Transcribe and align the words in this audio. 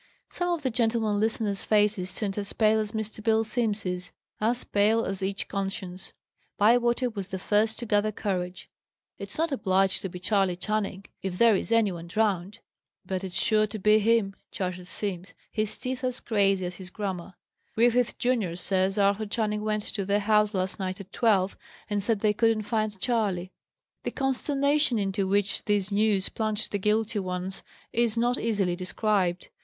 Some 0.31 0.49
of 0.49 0.63
the 0.63 0.71
gentlemen 0.71 1.19
listeners' 1.19 1.63
faces 1.63 2.15
turned 2.15 2.35
as 2.39 2.53
pale 2.53 2.79
as 2.79 2.91
Mr. 2.91 3.23
Bill 3.23 3.43
Simms's; 3.43 4.11
as 4.39 4.63
pale 4.63 5.05
as 5.05 5.21
each 5.21 5.47
conscience. 5.47 6.11
Bywater 6.57 7.07
was 7.11 7.27
the 7.27 7.37
first 7.37 7.77
to 7.77 7.85
gather 7.85 8.11
courage. 8.11 8.67
"It's 9.19 9.37
not 9.37 9.51
obliged 9.51 10.01
to 10.01 10.09
be 10.09 10.17
Charley 10.19 10.55
Channing, 10.55 11.05
if 11.21 11.37
there 11.37 11.55
is 11.55 11.71
any 11.71 11.91
one 11.91 12.07
drowned." 12.07 12.61
"But 13.05 13.23
it's 13.23 13.39
sure 13.39 13.67
to 13.67 13.77
be 13.77 13.99
him," 13.99 14.35
chattered 14.49 14.87
Simms, 14.87 15.35
his 15.51 15.77
teeth 15.77 16.03
as 16.03 16.19
crazy 16.19 16.65
as 16.65 16.77
his 16.77 16.89
grammar. 16.89 17.35
"Griffin 17.75 18.07
junior 18.17 18.55
says 18.55 18.97
Arthur 18.97 19.27
Channing 19.27 19.61
went 19.61 19.83
to 19.83 20.03
their 20.03 20.17
house 20.21 20.55
last 20.55 20.79
night 20.79 20.99
at 20.99 21.11
twelve, 21.11 21.55
and 21.91 22.01
said 22.01 22.21
they 22.21 22.33
couldn't 22.33 22.63
find 22.63 22.99
Charley." 22.99 23.51
The 24.01 24.09
consternation 24.09 24.97
into 24.97 25.27
which 25.27 25.63
this 25.65 25.91
news 25.91 26.27
plunged 26.27 26.71
the 26.71 26.79
guilty 26.79 27.19
ones 27.19 27.61
is 27.93 28.17
not 28.17 28.39
easily 28.39 28.75
described. 28.75 29.49